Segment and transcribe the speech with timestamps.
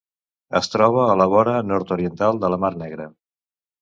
[0.59, 3.07] Es troba a la vora nord-oriental de la mar Negra.